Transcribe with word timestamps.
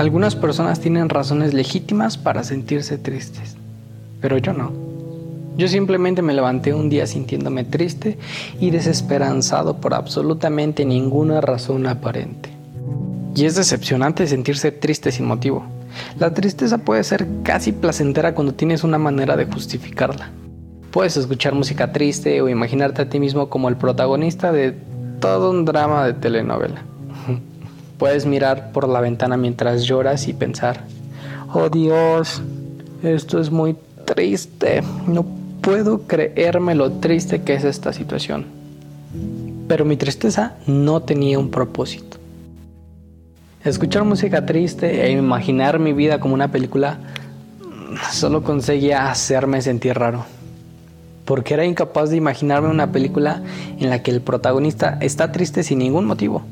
Algunas 0.00 0.34
personas 0.34 0.80
tienen 0.80 1.10
razones 1.10 1.52
legítimas 1.52 2.16
para 2.16 2.42
sentirse 2.42 2.96
tristes, 2.96 3.58
pero 4.22 4.38
yo 4.38 4.54
no. 4.54 4.72
Yo 5.58 5.68
simplemente 5.68 6.22
me 6.22 6.32
levanté 6.32 6.72
un 6.72 6.88
día 6.88 7.06
sintiéndome 7.06 7.64
triste 7.64 8.16
y 8.58 8.70
desesperanzado 8.70 9.76
por 9.76 9.92
absolutamente 9.92 10.86
ninguna 10.86 11.42
razón 11.42 11.86
aparente. 11.86 12.48
Y 13.34 13.44
es 13.44 13.56
decepcionante 13.56 14.26
sentirse 14.26 14.72
triste 14.72 15.12
sin 15.12 15.26
motivo. 15.26 15.66
La 16.18 16.32
tristeza 16.32 16.78
puede 16.78 17.04
ser 17.04 17.26
casi 17.42 17.72
placentera 17.72 18.34
cuando 18.34 18.54
tienes 18.54 18.84
una 18.84 18.96
manera 18.96 19.36
de 19.36 19.44
justificarla. 19.44 20.30
Puedes 20.92 21.18
escuchar 21.18 21.52
música 21.54 21.92
triste 21.92 22.40
o 22.40 22.48
imaginarte 22.48 23.02
a 23.02 23.10
ti 23.10 23.20
mismo 23.20 23.50
como 23.50 23.68
el 23.68 23.76
protagonista 23.76 24.50
de 24.50 24.74
todo 25.20 25.50
un 25.50 25.66
drama 25.66 26.06
de 26.06 26.14
telenovela. 26.14 26.84
Puedes 28.00 28.24
mirar 28.24 28.72
por 28.72 28.88
la 28.88 29.02
ventana 29.02 29.36
mientras 29.36 29.84
lloras 29.84 30.26
y 30.26 30.32
pensar, 30.32 30.84
oh 31.52 31.68
Dios, 31.68 32.40
esto 33.02 33.38
es 33.38 33.50
muy 33.50 33.76
triste, 34.06 34.82
no 35.06 35.26
puedo 35.60 36.06
creerme 36.06 36.74
lo 36.74 36.92
triste 36.92 37.42
que 37.42 37.52
es 37.52 37.64
esta 37.64 37.92
situación. 37.92 38.46
Pero 39.68 39.84
mi 39.84 39.98
tristeza 39.98 40.54
no 40.66 41.02
tenía 41.02 41.38
un 41.38 41.50
propósito. 41.50 42.16
Escuchar 43.66 44.04
música 44.04 44.46
triste 44.46 45.04
e 45.04 45.10
imaginar 45.10 45.78
mi 45.78 45.92
vida 45.92 46.20
como 46.20 46.32
una 46.32 46.50
película 46.50 47.00
solo 48.10 48.42
conseguía 48.42 49.10
hacerme 49.10 49.60
sentir 49.60 49.98
raro. 49.98 50.24
Porque 51.26 51.52
era 51.52 51.66
incapaz 51.66 52.08
de 52.08 52.16
imaginarme 52.16 52.70
una 52.70 52.92
película 52.92 53.42
en 53.78 53.90
la 53.90 54.02
que 54.02 54.10
el 54.10 54.22
protagonista 54.22 54.96
está 55.02 55.32
triste 55.32 55.62
sin 55.62 55.80
ningún 55.80 56.06
motivo. 56.06 56.46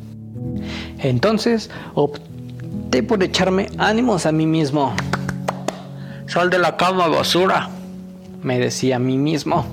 Entonces 0.99 1.71
opté 1.95 3.03
por 3.03 3.23
echarme 3.23 3.69
ánimos 3.79 4.27
a 4.27 4.33
mí 4.33 4.47
mismo. 4.47 4.95
Sal 6.27 6.51
de 6.51 6.59
la 6.59 6.77
cama, 6.77 7.09
basura, 7.09 7.71
me 8.43 8.59
decía 8.59 8.97
a 8.97 8.99
mí 8.99 9.17
mismo. 9.17 9.65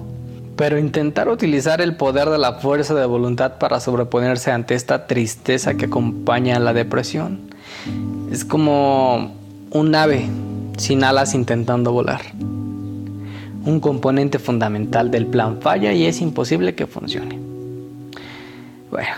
Pero 0.55 0.79
intentar 0.79 1.27
utilizar 1.27 1.81
el 1.81 1.97
poder 1.97 2.29
de 2.29 2.37
la 2.37 2.53
fuerza 2.53 2.93
de 2.93 3.05
voluntad 3.05 3.57
para 3.57 3.81
sobreponerse 3.81 4.51
ante 4.51 4.73
esta 4.73 5.05
tristeza 5.05 5.73
que 5.73 5.85
acompaña 5.85 6.55
a 6.55 6.59
la 6.59 6.71
depresión 6.71 7.53
es 8.31 8.45
como 8.45 9.35
un 9.71 9.95
ave 9.95 10.29
sin 10.77 11.03
alas 11.03 11.33
intentando 11.35 11.91
volar. 11.91 12.21
Un 13.65 13.79
componente 13.81 14.39
fundamental 14.39 15.11
del 15.11 15.25
plan 15.25 15.59
falla 15.61 15.91
y 15.91 16.05
es 16.05 16.21
imposible 16.21 16.75
que 16.75 16.87
funcione. 16.87 17.39
Bueno, 18.91 19.15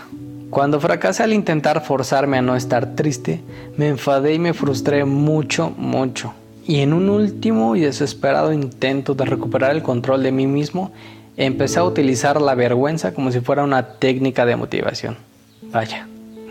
cuando 0.50 0.80
fracasé 0.80 1.24
al 1.24 1.34
intentar 1.34 1.84
forzarme 1.84 2.38
a 2.38 2.42
no 2.42 2.56
estar 2.56 2.96
triste, 2.96 3.42
me 3.76 3.90
enfadé 3.90 4.34
y 4.34 4.40
me 4.40 4.54
frustré 4.54 5.04
mucho, 5.04 5.74
mucho. 5.78 6.34
Y 6.66 6.80
en 6.80 6.94
un 6.94 7.10
último 7.10 7.76
y 7.76 7.82
desesperado 7.82 8.54
intento 8.54 9.14
de 9.14 9.26
recuperar 9.26 9.72
el 9.72 9.84
control 9.84 10.24
de 10.24 10.32
mí 10.32 10.48
mismo, 10.48 10.92
empecé 11.36 11.80
a 11.80 11.84
utilizar 11.84 12.42
la 12.42 12.56
vergüenza 12.56 13.14
como 13.14 13.32
si 13.32 13.42
fuera 13.42 13.64
una 13.64 13.94
técnica 14.00 14.46
de 14.46 14.56
motivación. 14.56 15.18
Vaya. 15.64 16.08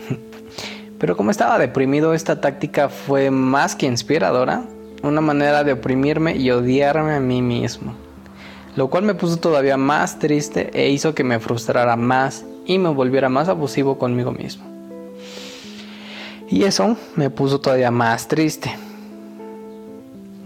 Pero 0.99 1.17
como 1.17 1.31
estaba 1.31 1.57
deprimido, 1.57 2.13
esta 2.13 2.39
táctica 2.39 2.89
fue 2.89 3.31
más 3.31 3.75
que 3.75 3.87
inspiradora, 3.87 4.63
una 5.01 5.21
manera 5.21 5.63
de 5.63 5.73
oprimirme 5.73 6.35
y 6.35 6.51
odiarme 6.51 7.13
a 7.15 7.19
mí 7.19 7.41
mismo. 7.41 7.95
Lo 8.75 8.89
cual 8.89 9.03
me 9.03 9.15
puso 9.15 9.37
todavía 9.37 9.75
más 9.77 10.19
triste 10.19 10.69
e 10.73 10.89
hizo 10.89 11.15
que 11.15 11.23
me 11.23 11.39
frustrara 11.39 11.95
más 11.95 12.45
y 12.67 12.77
me 12.77 12.89
volviera 12.89 13.29
más 13.29 13.49
abusivo 13.49 13.97
conmigo 13.97 14.31
mismo. 14.31 14.65
Y 16.49 16.63
eso 16.63 16.95
me 17.15 17.29
puso 17.29 17.59
todavía 17.59 17.89
más 17.89 18.27
triste. 18.27 18.71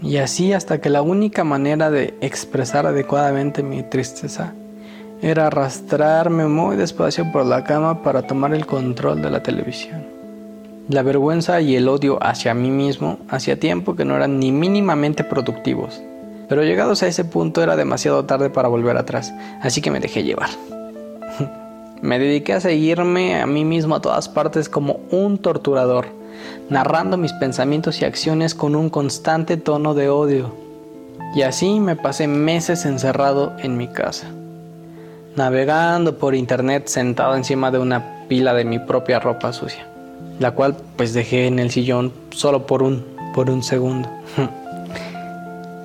Y 0.02 0.16
así 0.16 0.52
hasta 0.52 0.80
que 0.80 0.88
la 0.88 1.02
única 1.02 1.44
manera 1.44 1.90
de 1.90 2.14
expresar 2.20 2.86
adecuadamente 2.86 3.62
mi 3.62 3.82
tristeza 3.82 4.54
era 5.20 5.48
arrastrarme 5.48 6.46
muy 6.46 6.76
despacio 6.76 7.30
por 7.30 7.46
la 7.46 7.62
cama 7.62 8.02
para 8.02 8.22
tomar 8.22 8.54
el 8.54 8.66
control 8.66 9.22
de 9.22 9.30
la 9.30 9.42
televisión. 9.42 10.04
La 10.88 11.02
vergüenza 11.02 11.60
y 11.60 11.76
el 11.76 11.88
odio 11.88 12.18
hacia 12.20 12.54
mí 12.54 12.70
mismo 12.70 13.18
hacía 13.28 13.60
tiempo 13.60 13.94
que 13.94 14.04
no 14.04 14.16
eran 14.16 14.40
ni 14.40 14.50
mínimamente 14.50 15.22
productivos, 15.22 16.02
pero 16.48 16.64
llegados 16.64 17.04
a 17.04 17.06
ese 17.06 17.24
punto 17.24 17.62
era 17.62 17.76
demasiado 17.76 18.24
tarde 18.24 18.50
para 18.50 18.66
volver 18.66 18.96
atrás, 18.96 19.32
así 19.60 19.80
que 19.80 19.92
me 19.92 20.00
dejé 20.00 20.24
llevar. 20.24 20.50
Me 22.02 22.18
dediqué 22.18 22.54
a 22.54 22.60
seguirme 22.60 23.40
a 23.40 23.46
mí 23.46 23.64
mismo 23.64 23.94
a 23.94 24.00
todas 24.00 24.28
partes 24.28 24.68
como 24.68 24.98
un 25.12 25.38
torturador, 25.38 26.06
narrando 26.68 27.16
mis 27.16 27.32
pensamientos 27.32 28.02
y 28.02 28.04
acciones 28.04 28.56
con 28.56 28.74
un 28.74 28.90
constante 28.90 29.56
tono 29.56 29.94
de 29.94 30.08
odio. 30.08 30.52
Y 31.36 31.42
así 31.42 31.78
me 31.78 31.94
pasé 31.94 32.26
meses 32.26 32.86
encerrado 32.86 33.52
en 33.60 33.76
mi 33.76 33.86
casa, 33.86 34.26
navegando 35.36 36.18
por 36.18 36.34
internet 36.34 36.88
sentado 36.88 37.36
encima 37.36 37.70
de 37.70 37.78
una 37.78 38.26
pila 38.26 38.52
de 38.52 38.64
mi 38.64 38.80
propia 38.80 39.20
ropa 39.20 39.52
sucia, 39.52 39.86
la 40.40 40.50
cual 40.50 40.76
pues 40.96 41.14
dejé 41.14 41.46
en 41.46 41.60
el 41.60 41.70
sillón 41.70 42.12
solo 42.30 42.66
por 42.66 42.82
un, 42.82 43.04
por 43.32 43.48
un 43.48 43.62
segundo. 43.62 44.08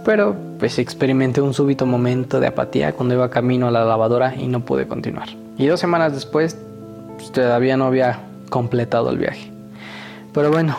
Pero 0.03 0.35
pues 0.57 0.79
experimenté 0.79 1.41
un 1.41 1.53
súbito 1.53 1.85
momento 1.85 2.39
de 2.39 2.47
apatía 2.47 2.93
cuando 2.93 3.13
iba 3.13 3.29
camino 3.29 3.67
a 3.67 3.71
la 3.71 3.85
lavadora 3.85 4.33
y 4.35 4.47
no 4.47 4.61
pude 4.61 4.87
continuar. 4.87 5.27
Y 5.57 5.65
dos 5.67 5.79
semanas 5.79 6.13
después 6.13 6.57
pues, 7.17 7.31
todavía 7.31 7.77
no 7.77 7.85
había 7.85 8.19
completado 8.49 9.09
el 9.09 9.17
viaje. 9.17 9.51
Pero 10.33 10.51
bueno, 10.51 10.77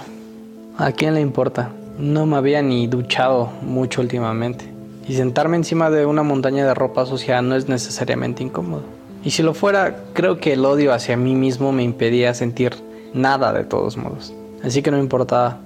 ¿a 0.76 0.92
quién 0.92 1.14
le 1.14 1.20
importa? 1.20 1.70
No 1.98 2.26
me 2.26 2.36
había 2.36 2.62
ni 2.62 2.86
duchado 2.86 3.50
mucho 3.62 4.00
últimamente. 4.00 4.72
Y 5.08 5.14
sentarme 5.14 5.56
encima 5.56 5.90
de 5.90 6.06
una 6.06 6.22
montaña 6.22 6.66
de 6.66 6.74
ropa 6.74 7.06
sucia 7.06 7.42
no 7.42 7.56
es 7.56 7.68
necesariamente 7.68 8.42
incómodo. 8.42 8.82
Y 9.24 9.30
si 9.30 9.42
lo 9.42 9.52
fuera, 9.52 9.96
creo 10.12 10.38
que 10.38 10.52
el 10.52 10.64
odio 10.64 10.92
hacia 10.92 11.16
mí 11.16 11.34
mismo 11.34 11.72
me 11.72 11.82
impedía 11.82 12.34
sentir 12.34 12.74
nada 13.14 13.52
de 13.52 13.64
todos 13.64 13.96
modos. 13.96 14.32
Así 14.62 14.82
que 14.82 14.90
no 14.90 14.98
importaba. 14.98 15.58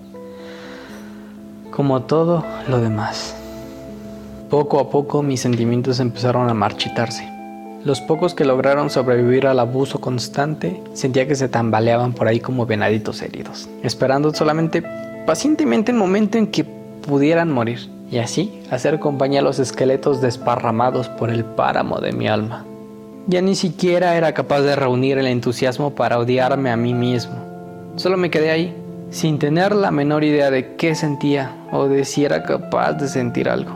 Como 1.70 2.02
todo 2.02 2.44
lo 2.68 2.80
demás. 2.80 3.34
Poco 4.48 4.80
a 4.80 4.90
poco 4.90 5.22
mis 5.22 5.40
sentimientos 5.40 6.00
empezaron 6.00 6.48
a 6.48 6.54
marchitarse. 6.54 7.31
Los 7.84 8.00
pocos 8.00 8.34
que 8.34 8.44
lograron 8.44 8.90
sobrevivir 8.90 9.48
al 9.48 9.58
abuso 9.58 10.00
constante 10.00 10.80
sentía 10.92 11.26
que 11.26 11.34
se 11.34 11.48
tambaleaban 11.48 12.12
por 12.12 12.28
ahí 12.28 12.38
como 12.38 12.64
venaditos 12.64 13.20
heridos, 13.22 13.68
esperando 13.82 14.32
solamente 14.32 14.84
pacientemente 15.26 15.90
el 15.90 15.98
momento 15.98 16.38
en 16.38 16.46
que 16.46 16.62
pudieran 16.62 17.50
morir 17.50 17.90
y 18.08 18.18
así 18.18 18.62
hacer 18.70 19.00
compañía 19.00 19.40
a 19.40 19.42
los 19.42 19.58
esqueletos 19.58 20.20
desparramados 20.20 21.08
por 21.08 21.30
el 21.30 21.44
páramo 21.44 21.98
de 21.98 22.12
mi 22.12 22.28
alma. 22.28 22.64
Ya 23.26 23.40
ni 23.40 23.56
siquiera 23.56 24.16
era 24.16 24.32
capaz 24.32 24.60
de 24.60 24.76
reunir 24.76 25.18
el 25.18 25.26
entusiasmo 25.26 25.96
para 25.96 26.20
odiarme 26.20 26.70
a 26.70 26.76
mí 26.76 26.94
mismo. 26.94 27.34
Solo 27.96 28.16
me 28.16 28.30
quedé 28.30 28.52
ahí, 28.52 28.76
sin 29.10 29.40
tener 29.40 29.74
la 29.74 29.90
menor 29.90 30.22
idea 30.22 30.52
de 30.52 30.76
qué 30.76 30.94
sentía 30.94 31.56
o 31.72 31.88
de 31.88 32.04
si 32.04 32.24
era 32.24 32.44
capaz 32.44 32.92
de 32.92 33.08
sentir 33.08 33.48
algo. 33.48 33.72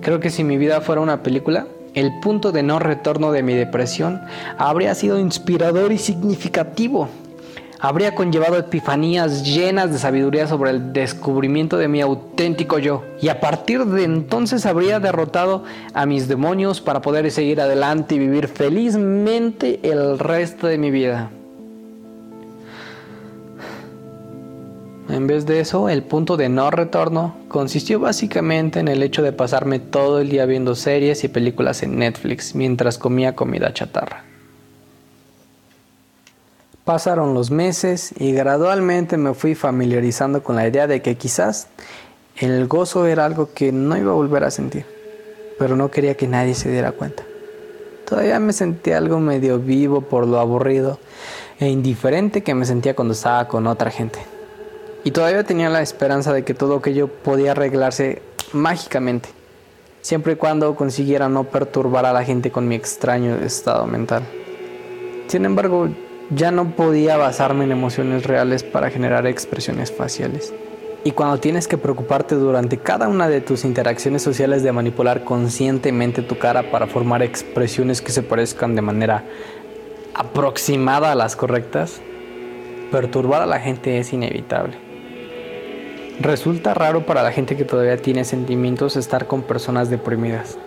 Creo 0.00 0.18
que 0.18 0.30
si 0.30 0.42
mi 0.42 0.56
vida 0.56 0.80
fuera 0.80 1.00
una 1.00 1.22
película, 1.22 1.66
el 1.98 2.20
punto 2.20 2.52
de 2.52 2.62
no 2.62 2.78
retorno 2.78 3.32
de 3.32 3.42
mi 3.42 3.54
depresión 3.54 4.22
habría 4.56 4.94
sido 4.94 5.18
inspirador 5.18 5.92
y 5.92 5.98
significativo. 5.98 7.08
Habría 7.80 8.16
conllevado 8.16 8.56
epifanías 8.56 9.44
llenas 9.44 9.92
de 9.92 10.00
sabiduría 10.00 10.48
sobre 10.48 10.70
el 10.70 10.92
descubrimiento 10.92 11.78
de 11.78 11.86
mi 11.86 12.00
auténtico 12.00 12.80
yo. 12.80 13.04
Y 13.22 13.28
a 13.28 13.38
partir 13.38 13.84
de 13.84 14.02
entonces 14.02 14.66
habría 14.66 14.98
derrotado 14.98 15.62
a 15.94 16.04
mis 16.04 16.26
demonios 16.26 16.80
para 16.80 17.02
poder 17.02 17.30
seguir 17.30 17.60
adelante 17.60 18.16
y 18.16 18.18
vivir 18.18 18.48
felizmente 18.48 19.78
el 19.84 20.18
resto 20.18 20.66
de 20.66 20.78
mi 20.78 20.90
vida. 20.90 21.30
En 25.18 25.26
vez 25.26 25.46
de 25.46 25.58
eso, 25.58 25.88
el 25.88 26.04
punto 26.04 26.36
de 26.36 26.48
no 26.48 26.70
retorno 26.70 27.34
consistió 27.48 27.98
básicamente 27.98 28.78
en 28.78 28.86
el 28.86 29.02
hecho 29.02 29.20
de 29.20 29.32
pasarme 29.32 29.80
todo 29.80 30.20
el 30.20 30.28
día 30.28 30.46
viendo 30.46 30.76
series 30.76 31.24
y 31.24 31.28
películas 31.28 31.82
en 31.82 31.98
Netflix 31.98 32.54
mientras 32.54 32.98
comía 32.98 33.34
comida 33.34 33.74
chatarra. 33.74 34.22
Pasaron 36.84 37.34
los 37.34 37.50
meses 37.50 38.14
y 38.16 38.30
gradualmente 38.30 39.16
me 39.16 39.34
fui 39.34 39.56
familiarizando 39.56 40.44
con 40.44 40.54
la 40.54 40.68
idea 40.68 40.86
de 40.86 41.02
que 41.02 41.16
quizás 41.16 41.66
el 42.36 42.68
gozo 42.68 43.04
era 43.04 43.24
algo 43.24 43.50
que 43.52 43.72
no 43.72 43.96
iba 43.96 44.12
a 44.12 44.14
volver 44.14 44.44
a 44.44 44.52
sentir, 44.52 44.86
pero 45.58 45.74
no 45.74 45.90
quería 45.90 46.16
que 46.16 46.28
nadie 46.28 46.54
se 46.54 46.70
diera 46.70 46.92
cuenta. 46.92 47.24
Todavía 48.08 48.38
me 48.38 48.52
sentía 48.52 48.98
algo 48.98 49.18
medio 49.18 49.58
vivo 49.58 50.00
por 50.00 50.28
lo 50.28 50.38
aburrido 50.38 51.00
e 51.58 51.68
indiferente 51.68 52.44
que 52.44 52.54
me 52.54 52.64
sentía 52.64 52.94
cuando 52.94 53.14
estaba 53.14 53.48
con 53.48 53.66
otra 53.66 53.90
gente. 53.90 54.37
Y 55.04 55.12
todavía 55.12 55.44
tenía 55.44 55.70
la 55.70 55.82
esperanza 55.82 56.32
de 56.32 56.44
que 56.44 56.54
todo 56.54 56.76
aquello 56.76 57.08
podía 57.08 57.52
arreglarse 57.52 58.22
mágicamente, 58.52 59.28
siempre 60.00 60.34
y 60.34 60.36
cuando 60.36 60.74
consiguiera 60.74 61.28
no 61.28 61.44
perturbar 61.44 62.04
a 62.06 62.12
la 62.12 62.24
gente 62.24 62.50
con 62.50 62.66
mi 62.66 62.74
extraño 62.74 63.36
estado 63.36 63.86
mental. 63.86 64.24
Sin 65.28 65.44
embargo, 65.44 65.88
ya 66.30 66.50
no 66.50 66.70
podía 66.74 67.16
basarme 67.16 67.64
en 67.64 67.72
emociones 67.72 68.24
reales 68.24 68.62
para 68.62 68.90
generar 68.90 69.26
expresiones 69.26 69.92
faciales. 69.92 70.52
Y 71.04 71.12
cuando 71.12 71.38
tienes 71.38 71.68
que 71.68 71.78
preocuparte 71.78 72.34
durante 72.34 72.78
cada 72.78 73.08
una 73.08 73.28
de 73.28 73.40
tus 73.40 73.64
interacciones 73.64 74.22
sociales 74.22 74.62
de 74.62 74.72
manipular 74.72 75.24
conscientemente 75.24 76.22
tu 76.22 76.38
cara 76.38 76.70
para 76.70 76.86
formar 76.86 77.22
expresiones 77.22 78.02
que 78.02 78.10
se 78.10 78.22
parezcan 78.22 78.74
de 78.74 78.82
manera 78.82 79.24
aproximada 80.14 81.12
a 81.12 81.14
las 81.14 81.36
correctas, 81.36 82.00
perturbar 82.90 83.42
a 83.42 83.46
la 83.46 83.60
gente 83.60 83.98
es 83.98 84.12
inevitable. 84.12 84.87
Resulta 86.20 86.74
raro 86.74 87.06
para 87.06 87.22
la 87.22 87.30
gente 87.30 87.56
que 87.56 87.64
todavía 87.64 87.96
tiene 87.96 88.24
sentimientos 88.24 88.96
estar 88.96 89.28
con 89.28 89.42
personas 89.42 89.88
deprimidas. 89.88 90.58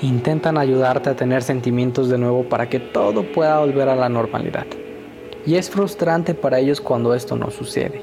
Intentan 0.00 0.58
ayudarte 0.58 1.10
a 1.10 1.14
tener 1.14 1.44
sentimientos 1.44 2.08
de 2.08 2.18
nuevo 2.18 2.48
para 2.48 2.68
que 2.68 2.80
todo 2.80 3.22
pueda 3.22 3.60
volver 3.60 3.88
a 3.88 3.94
la 3.94 4.08
normalidad. 4.08 4.66
Y 5.46 5.54
es 5.54 5.70
frustrante 5.70 6.34
para 6.34 6.58
ellos 6.58 6.80
cuando 6.80 7.14
esto 7.14 7.36
no 7.36 7.52
sucede. 7.52 8.02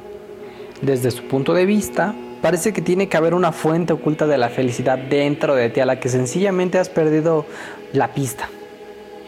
Desde 0.81 1.12
su 1.12 1.24
punto 1.24 1.54
de 1.54 1.66
vista, 1.66 2.16
parece 2.42 2.72
que 2.72 2.82
tiene 2.82 3.10
que 3.10 3.18
haber 3.18 3.34
una 3.34 3.52
fuente 3.52 3.92
oculta 3.92 4.25
de 4.25 4.38
la 4.38 4.48
felicidad 4.48 4.98
dentro 4.98 5.56
de 5.56 5.70
ti 5.70 5.82
a 5.82 5.86
la 5.86 6.00
que 6.00 6.08
sencillamente 6.08 6.78
has 6.78 6.88
perdido 6.88 7.46
la 7.92 8.14
pista. 8.14 8.48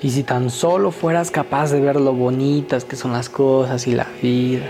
Y 0.01 0.11
si 0.11 0.23
tan 0.23 0.49
solo 0.49 0.91
fueras 0.91 1.31
capaz 1.31 1.73
de 1.73 1.81
ver 1.81 1.99
lo 1.99 2.13
bonitas 2.13 2.85
que 2.85 2.95
son 2.95 3.11
las 3.11 3.27
cosas 3.27 3.87
y 3.87 3.93
la 3.93 4.07
vida. 4.21 4.67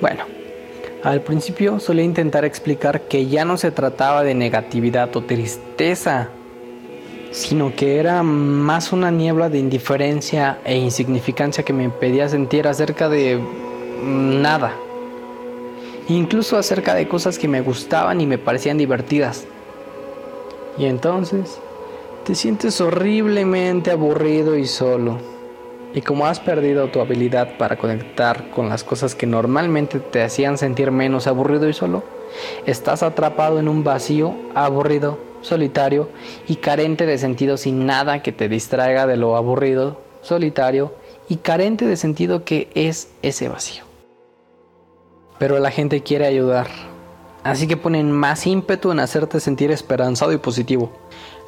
Bueno, 0.00 0.31
al 1.02 1.20
principio 1.22 1.80
solía 1.80 2.04
intentar 2.04 2.44
explicar 2.44 3.02
que 3.02 3.26
ya 3.26 3.44
no 3.44 3.56
se 3.56 3.70
trataba 3.70 4.22
de 4.22 4.34
negatividad 4.34 5.14
o 5.16 5.22
tristeza, 5.22 6.28
sino 7.30 7.74
que 7.74 7.98
era 7.98 8.22
más 8.22 8.92
una 8.92 9.10
niebla 9.10 9.48
de 9.48 9.58
indiferencia 9.58 10.58
e 10.64 10.76
insignificancia 10.76 11.64
que 11.64 11.72
me 11.72 11.84
impedía 11.84 12.28
sentir 12.28 12.68
acerca 12.68 13.08
de 13.08 13.40
nada 14.04 14.74
incluso 16.08 16.56
acerca 16.56 16.94
de 16.94 17.08
cosas 17.08 17.38
que 17.38 17.48
me 17.48 17.60
gustaban 17.60 18.20
y 18.20 18.26
me 18.26 18.38
parecían 18.38 18.78
divertidas. 18.78 19.44
Y 20.78 20.86
entonces 20.86 21.58
te 22.24 22.34
sientes 22.34 22.80
horriblemente 22.80 23.90
aburrido 23.90 24.56
y 24.56 24.66
solo. 24.66 25.31
Y 25.94 26.00
como 26.00 26.26
has 26.26 26.40
perdido 26.40 26.88
tu 26.88 27.00
habilidad 27.00 27.56
para 27.58 27.76
conectar 27.76 28.50
con 28.50 28.68
las 28.68 28.82
cosas 28.84 29.14
que 29.14 29.26
normalmente 29.26 30.00
te 30.00 30.22
hacían 30.22 30.56
sentir 30.58 30.90
menos 30.90 31.26
aburrido 31.26 31.68
y 31.68 31.72
solo, 31.74 32.02
estás 32.66 33.02
atrapado 33.02 33.58
en 33.58 33.68
un 33.68 33.84
vacío, 33.84 34.34
aburrido, 34.54 35.18
solitario 35.42 36.08
y 36.48 36.56
carente 36.56 37.04
de 37.04 37.18
sentido 37.18 37.56
sin 37.56 37.84
nada 37.84 38.22
que 38.22 38.32
te 38.32 38.48
distraiga 38.48 39.06
de 39.06 39.16
lo 39.16 39.36
aburrido, 39.36 40.00
solitario 40.22 40.94
y 41.28 41.36
carente 41.36 41.86
de 41.86 41.96
sentido 41.96 42.44
que 42.44 42.70
es 42.74 43.10
ese 43.22 43.48
vacío 43.48 43.92
pero 45.42 45.58
la 45.58 45.72
gente 45.72 46.04
quiere 46.04 46.24
ayudar. 46.24 46.68
Así 47.42 47.66
que 47.66 47.76
ponen 47.76 48.12
más 48.12 48.46
ímpetu 48.46 48.92
en 48.92 49.00
hacerte 49.00 49.40
sentir 49.40 49.72
esperanzado 49.72 50.32
y 50.32 50.38
positivo. 50.38 50.92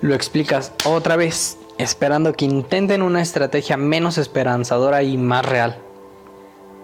Lo 0.00 0.16
explicas 0.16 0.72
otra 0.84 1.14
vez, 1.14 1.58
esperando 1.78 2.32
que 2.32 2.44
intenten 2.44 3.02
una 3.02 3.22
estrategia 3.22 3.76
menos 3.76 4.18
esperanzadora 4.18 5.02
y 5.02 5.16
más 5.16 5.44
real. 5.44 5.76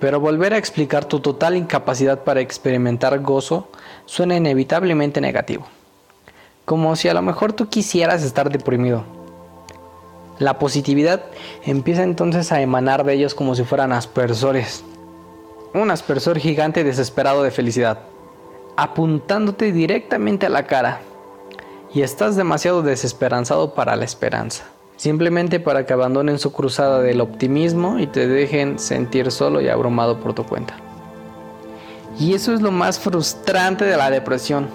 Pero 0.00 0.20
volver 0.20 0.54
a 0.54 0.58
explicar 0.58 1.04
tu 1.04 1.20
total 1.20 1.56
incapacidad 1.56 2.25
para 2.25 2.40
experimentar 2.40 3.19
gozo 3.20 3.69
suena 4.06 4.37
inevitablemente 4.37 5.20
negativo. 5.20 5.66
Como 6.64 6.96
si 6.96 7.08
a 7.08 7.14
lo 7.14 7.22
mejor 7.22 7.52
tú 7.52 7.69
quisieras 7.69 8.22
estar 8.22 8.50
deprimido. 8.50 9.04
La 10.38 10.58
positividad 10.58 11.25
empieza 11.64 12.02
entonces 12.02 12.50
a 12.50 12.62
emanar 12.62 13.04
de 13.04 13.12
ellos 13.12 13.34
como 13.34 13.54
si 13.54 13.64
fueran 13.64 13.92
aspersores 13.92 14.84
un 15.72 15.90
aspersor 15.90 16.38
gigante 16.38 16.82
desesperado 16.82 17.42
de 17.42 17.50
felicidad, 17.50 18.00
apuntándote 18.76 19.72
directamente 19.72 20.46
a 20.46 20.50
la 20.50 20.66
cara. 20.66 21.00
Y 21.92 22.02
estás 22.02 22.37
demasiado 22.37 22.82
desesperanzado 22.82 23.75
para 23.75 23.96
la 23.96 24.04
esperanza, 24.04 24.64
simplemente 25.00 25.61
para 25.61 25.87
que 25.87 25.94
abandonen 25.94 26.38
su 26.38 26.52
cruzada 26.52 27.00
del 27.00 27.23
optimismo 27.23 27.99
y 27.99 28.06
te 28.06 28.29
dejen 28.29 28.79
sentir 28.79 29.31
solo 29.31 29.62
y 29.62 29.69
abrumado 29.70 30.20
por 30.20 30.35
tu 30.35 30.44
cuenta. 30.44 30.75
Y 32.19 32.35
eso 32.35 32.52
es 32.52 32.61
lo 32.61 32.70
más 32.70 33.00
frustrante 33.00 33.87
de 33.87 33.97
la 33.97 34.11
depresión. 34.11 34.69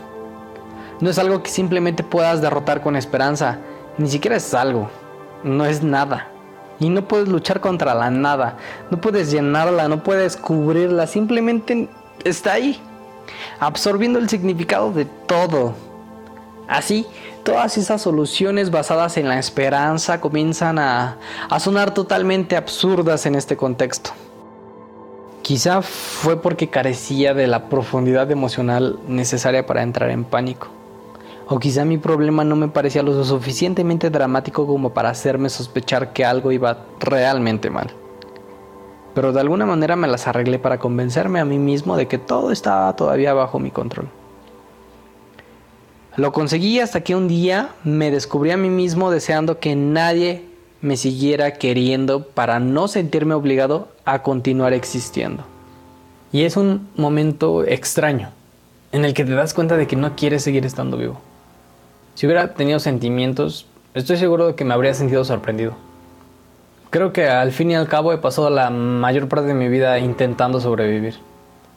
No 1.00 1.12
es 1.12 1.19
algo 1.19 1.44
que 1.44 1.51
simplemente 1.51 2.01
puedas 2.01 2.42
derrotar 2.42 2.81
con 2.81 2.95
esperanza, 2.95 3.60
ni 4.00 4.10
siquiera 4.10 4.38
es 4.38 4.51
algo, 4.56 4.89
no 5.44 5.63
es 5.63 5.83
nada. 5.83 6.27
Y 6.80 6.89
no 6.89 7.07
puedes 7.07 7.30
luchar 7.30 7.62
contra 7.62 7.94
la 7.94 8.10
nada, 8.10 8.57
no 8.89 9.00
puedes 9.00 9.30
llenarla, 9.30 9.88
no 9.88 10.01
puedes 10.01 10.38
cubrirla, 10.38 11.06
simplemente 11.06 11.88
está 12.24 12.54
ahí, 12.54 12.81
absorbiendo 13.60 14.18
el 14.18 14.27
significado 14.27 14.92
de 14.92 15.06
todo. 15.06 15.75
Así, 16.67 17.06
todas 17.44 17.77
esas 17.77 18.01
soluciones 18.01 18.71
basadas 18.71 19.17
en 19.17 19.29
la 19.29 19.38
esperanza 19.38 20.19
comienzan 20.19 20.79
a, 20.79 21.17
sonar 21.59 21.94
totalmente 21.94 22.57
absurdas 22.57 23.25
en 23.25 23.35
este 23.35 23.56
contexto. 23.56 24.12
Quizá 25.44 25.83
fue 25.83 26.41
porque 26.41 26.69
carecía 26.69 27.35
de 27.35 27.45
la 27.45 27.69
profundidad 27.69 28.31
emocional 28.31 28.97
necesaria 29.07 29.65
para 29.65 29.83
entrar 29.83 30.09
en 30.09 30.23
pánico. 30.23 30.67
O 31.47 31.59
quizá 31.59 31.85
mi 31.85 32.00
problema 32.00 32.44
no 32.44 32.56
me 32.56 32.67
parecía 32.67 33.03
lo 33.03 33.23
suficientemente 33.23 34.09
dramático 34.09 34.65
como 34.65 34.89
para 34.89 35.09
hacerme 35.09 35.50
sospechar 35.50 36.13
que 36.13 36.25
algo 36.25 36.51
iba 36.51 36.79
realmente 37.00 37.69
mal. 37.69 37.91
Pero 39.13 39.31
de 39.31 39.39
alguna 39.39 39.67
manera 39.67 39.95
me 39.95 40.07
las 40.07 40.27
arreglé 40.27 40.57
para 40.57 40.79
convencerme 40.79 41.39
a 41.39 41.45
mí 41.45 41.59
mismo 41.59 41.95
de 41.95 42.07
que 42.07 42.17
todo 42.17 42.51
estaba 42.51 42.95
todavía 42.95 43.35
bajo 43.35 43.59
mi 43.59 43.69
control. 43.69 44.09
Lo 46.17 46.31
conseguí 46.31 46.79
hasta 46.79 47.01
que 47.01 47.15
un 47.15 47.27
día 47.27 47.69
me 47.83 48.09
descubrí 48.09 48.51
a 48.51 48.57
mí 48.57 48.69
mismo 48.69 49.12
deseando 49.12 49.59
que 49.59 49.75
nadie 49.75 50.45
me 50.79 50.95
siguiera 50.95 51.53
queriendo 51.53 52.23
para 52.23 52.59
no 52.59 52.88
sentirme 52.88 53.33
obligado 53.33 53.89
a 54.06 54.21
continuar 54.23 54.71
existiendo. 54.71 55.44
Y 56.31 56.44
es 56.44 56.56
un 56.56 56.88
momento 56.95 57.65
extraño 57.65 58.31
en 58.94 59.03
el 59.03 59.13
que 59.13 59.25
te 59.25 59.33
das 59.33 59.53
cuenta 59.53 59.75
de 59.75 59.88
que 59.88 59.97
no 59.97 60.15
quieres 60.15 60.44
seguir 60.44 60.65
estando 60.65 60.95
vivo. 60.95 61.19
Si 62.13 62.25
hubiera 62.25 62.53
tenido 62.53 62.79
sentimientos, 62.79 63.67
estoy 63.94 64.15
seguro 64.15 64.47
de 64.47 64.56
que 64.56 64.63
me 64.63 64.73
habría 64.73 64.94
sentido 64.94 65.25
sorprendido. 65.25 65.75
Creo 66.91 67.12
que 67.12 67.27
al 67.27 67.51
fin 67.51 67.71
y 67.71 67.75
al 67.75 67.89
cabo 67.89 68.13
he 68.13 68.17
pasado 68.19 68.50
la 68.50 68.69
mayor 68.69 69.27
parte 69.27 69.47
de 69.47 69.53
mi 69.53 69.67
vida 69.67 70.00
intentando 70.00 70.62
sobrevivir. 70.62 71.15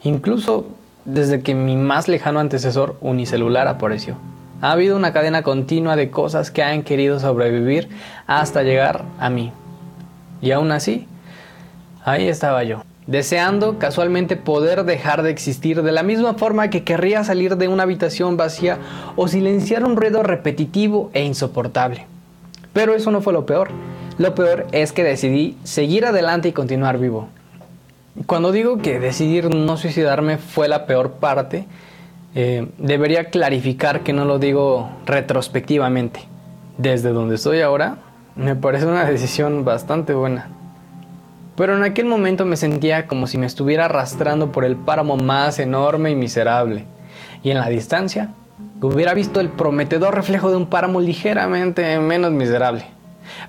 Incluso 0.05 0.67
desde 1.09 1.41
que 1.41 1.55
mi 1.55 1.75
más 1.75 2.07
lejano 2.07 2.39
antecesor 2.39 2.97
unicelular 3.01 3.67
apareció. 3.67 4.17
Ha 4.61 4.73
habido 4.73 4.95
una 4.97 5.13
cadena 5.13 5.43
continua 5.43 5.97
de 5.97 6.11
cosas 6.11 6.51
que 6.51 6.63
han 6.63 6.83
querido 6.83 7.19
sobrevivir 7.19 7.89
hasta 8.27 8.63
llegar 8.63 9.05
a 9.19 9.31
mí. 9.31 9.53
Y 10.43 10.51
aún 10.51 10.71
así, 10.71 11.07
ahí 12.05 12.29
estaba 12.29 12.63
yo, 12.65 12.83
deseando 13.07 13.79
casualmente 13.79 14.37
poder 14.37 14.85
dejar 14.85 15.23
de 15.23 15.31
existir 15.31 15.83
de 15.83 15.93
la 15.93 16.03
misma 16.03 16.35
forma 16.35 16.69
que 16.69 16.85
querría 16.85 17.25
salir 17.25 17.57
de 17.57 17.69
una 17.69 17.85
habitación 17.85 18.37
vacía 18.37 18.77
o 19.17 19.29
silenciar 19.29 19.85
un 19.85 19.97
ruido 19.97 20.23
repetitivo 20.23 21.11
e 21.15 21.25
insoportable. 21.25 22.05
Pero 22.75 22.95
eso 22.95 23.11
no 23.11 23.23
fue 23.23 23.33
lo 23.33 23.47
peor. 23.47 23.71
Lo 24.19 24.35
peor 24.35 24.67
es 24.73 24.93
que 24.93 25.05
decidí 25.05 25.57
seguir 25.65 26.05
adelante 26.05 26.49
y 26.49 26.53
continuar 26.53 26.99
vivo. 26.99 27.29
Cuando 28.27 28.53
digo 28.53 28.79
que 28.79 28.99
decidir 28.99 29.55
no 29.55 29.77
suicidarme 29.77 30.39
fue 30.39 30.69
la 30.69 30.87
peor 30.87 31.13
parte, 31.13 31.67
eh, 32.35 32.69
debería 32.79 33.31
clarificar 33.31 34.03
que 34.03 34.13
no 34.13 34.25
lo 34.25 34.39
digo 34.39 34.91
retrospectivamente. 35.07 36.21
Desde 36.79 37.11
donde 37.11 37.37
estoy 37.37 37.61
ahora, 37.61 37.99
me 38.35 38.57
parece 38.57 38.87
una 38.87 39.05
decisión 39.05 39.65
bastante 39.65 40.15
buena. 40.15 40.49
Pero 41.57 41.77
en 41.77 41.83
aquel 41.83 42.07
momento 42.07 42.45
me 42.45 42.57
sentía 42.57 43.07
como 43.07 43.27
si 43.27 43.39
me 43.39 43.47
estuviera 43.47 43.87
arrastrando 43.87 44.53
por 44.53 44.65
el 44.65 44.77
páramo 44.77 45.17
más 45.17 45.59
enorme 45.59 46.11
y 46.11 46.15
miserable. 46.15 46.85
Y 47.43 47.51
en 47.51 47.59
la 47.59 47.69
distancia, 47.69 48.31
hubiera 48.81 49.15
visto 49.15 49.41
el 49.41 49.49
prometedor 49.49 50.15
reflejo 50.15 50.51
de 50.51 50.57
un 50.57 50.67
páramo 50.67 51.01
ligeramente 51.01 51.99
menos 51.99 52.33
miserable. 52.33 52.85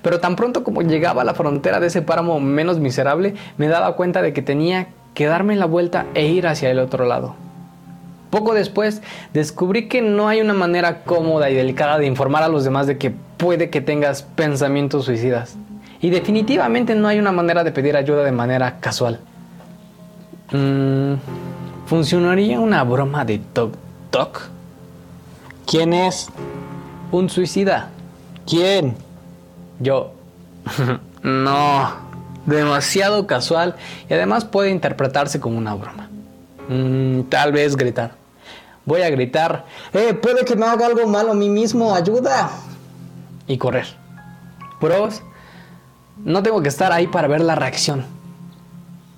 Pero 0.02 0.20
tan 0.20 0.36
pronto 0.36 0.64
como 0.64 0.82
llegaba 0.82 1.22
a 1.22 1.24
la 1.24 1.34
frontera 1.34 1.80
de 1.80 1.88
ese 1.88 2.02
páramo 2.02 2.40
menos 2.40 2.78
miserable, 2.78 3.34
me 3.56 3.68
daba 3.68 3.96
cuenta 3.96 4.22
de 4.22 4.32
que 4.32 4.42
tenía 4.42 4.88
que 5.14 5.26
darme 5.26 5.56
la 5.56 5.66
vuelta 5.66 6.06
e 6.14 6.26
ir 6.26 6.46
hacia 6.46 6.70
el 6.70 6.78
otro 6.78 7.04
lado. 7.04 7.34
Poco 8.30 8.54
después 8.54 9.02
descubrí 9.34 9.88
que 9.88 10.02
no 10.02 10.28
hay 10.28 10.40
una 10.40 10.54
manera 10.54 11.02
cómoda 11.02 11.50
y 11.50 11.54
delicada 11.54 11.98
de 11.98 12.06
informar 12.06 12.44
a 12.44 12.48
los 12.48 12.62
demás 12.62 12.86
de 12.86 12.96
que 12.96 13.12
puede 13.36 13.70
que 13.70 13.80
tengas 13.80 14.22
pensamientos 14.22 15.04
suicidas. 15.04 15.56
Y 16.00 16.10
definitivamente 16.10 16.94
no 16.94 17.08
hay 17.08 17.18
una 17.18 17.32
manera 17.32 17.64
de 17.64 17.72
pedir 17.72 17.96
ayuda 17.96 18.22
de 18.22 18.32
manera 18.32 18.78
casual. 18.78 19.20
Mm, 20.52 21.14
¿Funcionaría 21.86 22.60
una 22.60 22.84
broma 22.84 23.24
de 23.24 23.38
Tok 23.38 23.74
Tok? 24.10 24.42
¿Quién 25.66 25.92
es? 25.92 26.28
Un 27.12 27.28
suicida. 27.28 27.90
¿Quién? 28.46 28.96
Yo. 29.80 30.12
no. 31.22 32.10
demasiado 32.46 33.26
casual 33.26 33.74
y 34.08 34.14
además 34.14 34.44
puede 34.44 34.70
interpretarse 34.70 35.40
como 35.40 35.58
una 35.58 35.74
broma. 35.74 36.08
Mm, 36.68 37.22
tal 37.22 37.52
vez 37.52 37.76
gritar. 37.76 38.12
Voy 38.84 39.02
a 39.02 39.10
gritar, 39.10 39.66
eh, 39.92 40.14
puede 40.14 40.44
que 40.44 40.56
me 40.56 40.66
haga 40.66 40.86
algo 40.86 41.06
malo 41.06 41.32
a 41.32 41.34
mí 41.34 41.48
mismo, 41.48 41.94
ayuda. 41.94 42.50
Y 43.46 43.58
correr. 43.58 43.86
Pros, 44.80 45.22
no 46.24 46.42
tengo 46.42 46.62
que 46.62 46.68
estar 46.68 46.92
ahí 46.92 47.06
para 47.06 47.28
ver 47.28 47.40
la 47.40 47.54
reacción. 47.54 48.04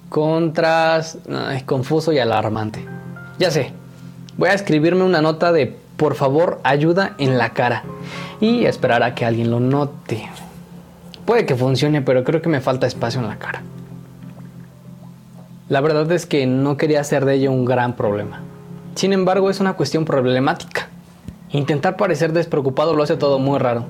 Contras, 0.08 1.18
confuso 1.64 2.12
y 2.12 2.18
alarmante. 2.18 2.84
Ya 3.38 3.50
sé, 3.50 3.72
voy 4.36 4.50
a 4.50 4.54
escribirme 4.54 5.04
una 5.04 5.22
nota 5.22 5.52
de 5.52 5.78
por 5.96 6.16
favor 6.16 6.60
ayuda 6.64 7.14
en 7.18 7.38
la 7.38 7.50
cara 7.50 7.84
y 8.40 8.64
esperar 8.64 9.02
a 9.02 9.14
que 9.14 9.24
alguien 9.24 9.50
lo 9.50 9.60
note. 9.60 10.28
Puede 11.26 11.46
que 11.46 11.54
funcione, 11.54 12.02
pero 12.02 12.24
creo 12.24 12.42
que 12.42 12.48
me 12.48 12.60
falta 12.60 12.86
espacio 12.86 13.20
en 13.20 13.28
la 13.28 13.38
cara. 13.38 13.62
La 15.68 15.80
verdad 15.80 16.10
es 16.10 16.26
que 16.26 16.46
no 16.46 16.76
quería 16.76 17.00
hacer 17.00 17.24
de 17.24 17.34
ello 17.34 17.52
un 17.52 17.64
gran 17.64 17.94
problema. 17.94 18.40
Sin 18.96 19.12
embargo, 19.12 19.48
es 19.48 19.60
una 19.60 19.74
cuestión 19.74 20.04
problemática. 20.04 20.88
Intentar 21.50 21.96
parecer 21.96 22.32
despreocupado 22.32 22.94
lo 22.94 23.02
hace 23.02 23.16
todo 23.16 23.38
muy 23.38 23.58
raro. 23.58 23.86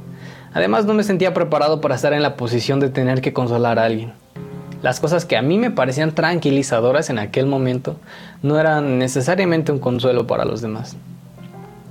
Además, 0.53 0.85
no 0.85 0.95
me 0.95 1.05
sentía 1.05 1.33
preparado 1.33 1.81
para 1.81 1.95
estar 1.95 2.13
en 2.13 2.23
la 2.23 2.37
posición 2.37 2.81
de 2.81 2.91
tener 2.91 3.23
que 3.23 3.33
consolar 3.33 3.79
a 3.79 3.85
alguien. 3.85 4.13
Las 4.83 5.01
cosas 5.01 5.25
que 5.25 5.37
a 5.37 5.43
mí 5.43 5.59
me 5.59 5.71
parecían 5.71 6.13
tranquilizadoras 6.13 7.09
en 7.09 7.19
aquel 7.19 7.47
momento 7.47 7.97
no 8.43 8.59
eran 8.59 8.99
necesariamente 8.99 9.73
un 9.73 9.79
consuelo 9.79 10.27
para 10.27 10.45
los 10.45 10.61
demás 10.61 10.97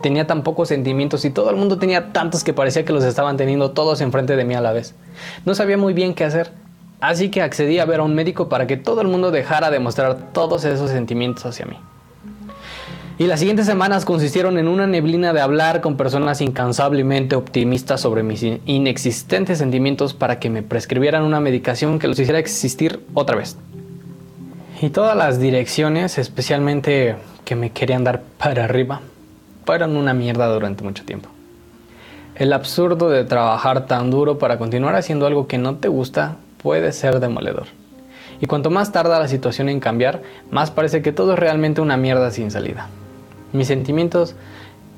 tenía 0.02 0.28
tan 0.28 0.44
pocos 0.44 0.70
sentimientos 0.70 1.26
y 1.26 1.30
todo 1.30 1.50
el 1.50 1.56
mundo 1.56 1.78
tenía 1.78 2.12
tantos 2.12 2.44
que 2.44 2.54
parecía 2.54 2.86
que 2.86 2.94
los 2.94 3.04
estaban 3.04 3.38
teniendo 3.38 3.72
todos 3.72 4.02
enfrente 4.02 4.36
de 4.36 4.44
mí 4.44 4.56
a 4.56 4.62
la 4.62 4.72
vez. 4.72 4.96
No 5.46 5.56
sabía 5.56 5.78
muy 5.78 5.94
bien 5.94 6.14
qué 6.14 6.24
hacer, 6.24 6.52
así 7.00 7.30
que 7.30 7.42
accedí 7.42 7.80
a 7.80 7.86
ver 7.86 8.00
a 8.00 8.04
un 8.04 8.16
médico 8.16 8.50
para 8.50 8.68
que 8.68 8.78
todo 8.78 9.02
el 9.02 9.08
mundo 9.08 9.32
dejara 9.32 9.72
de 9.72 9.80
mostrar 9.80 10.34
todos 10.34 10.66
esos 10.66 10.90
sentimientos 10.90 11.46
hacia 11.46 11.66
mí. 11.66 11.78
Y 13.22 13.28
las 13.28 13.40
siguientes 13.40 13.68
semanas 13.68 14.04
consistieron 14.04 14.58
en 14.58 14.68
una 14.68 14.88
neblina 14.88 15.32
de 15.32 15.42
hablar 15.42 15.82
con 15.82 15.96
personas 15.96 16.42
incansablemente 16.42 17.36
optimistas 17.36 18.02
sobre 18.02 18.24
mis 18.24 18.42
inexistentes 18.42 19.60
sentimientos 19.60 20.16
para 20.16 20.40
que 20.40 20.50
me 20.50 20.64
prescribieran 20.64 21.24
una 21.24 21.40
medicación 21.40 22.00
que 22.00 22.08
los 22.08 22.18
hiciera 22.18 22.40
existir 22.40 23.00
otra 23.14 23.36
vez. 23.36 23.58
Y 24.82 24.90
todas 24.90 25.16
las 25.16 25.40
direcciones, 25.40 26.18
especialmente 26.18 27.16
que 27.46 27.56
me 27.56 27.70
querían 27.70 28.04
dar 28.04 28.24
para 28.40 28.64
arriba, 28.64 29.02
fueron 29.66 29.96
una 29.96 30.14
mierda 30.14 30.48
durante 30.48 30.84
mucho 30.84 31.04
tiempo. 31.06 31.30
El 32.36 32.54
absurdo 32.54 33.10
de 33.10 33.24
trabajar 33.24 33.86
tan 33.88 34.10
duro 34.10 34.40
para 34.40 34.58
continuar 34.58 34.96
haciendo 34.96 35.28
algo 35.28 35.48
que 35.48 35.58
no 35.58 35.76
te 35.76 35.88
gusta 35.88 36.38
puede 36.62 36.92
ser 36.92 37.20
demoledor. 37.20 37.68
Y 38.40 38.48
cuanto 38.48 38.72
más 38.72 38.92
tarda 38.92 39.20
la 39.20 39.28
situación 39.28 39.70
en 39.70 39.80
cambiar, 39.80 40.24
más 40.50 40.72
parece 40.72 41.02
que 41.02 41.12
todo 41.12 41.34
es 41.34 41.40
realmente 41.40 41.82
una 41.82 41.98
mierda 41.98 42.32
sin 42.32 42.50
salida. 42.50 42.88
Mis 43.54 43.68
sentimientos 43.68 44.36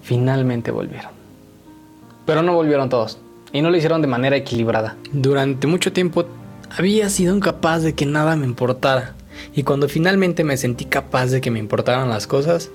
finalmente 0.02 0.72
volvieron. 0.72 1.12
Pero 2.26 2.42
no 2.42 2.54
volvieron 2.54 2.90
todos, 2.90 3.20
y 3.52 3.62
no 3.62 3.70
lo 3.70 3.78
hicieron 3.78 4.02
de 4.02 4.08
manera 4.08 4.38
equilibrada. 4.38 4.96
Durante 5.12 5.68
mucho 5.68 5.92
tiempo 5.92 6.26
había 6.78 7.10
sido 7.10 7.36
incapaz 7.36 7.84
de 7.84 7.94
que 7.94 8.06
nada 8.06 8.38
me 8.38 8.46
importara, 8.46 9.16
y 9.54 9.64
cuando 9.64 9.90
finalmente 9.90 10.44
me 10.44 10.56
sentí 10.56 10.86
capaz 10.86 11.28
de 11.28 11.42
que 11.42 11.52
me 11.52 11.60
importaran 11.60 12.10
las 12.10 12.28
cosas, 12.28 12.72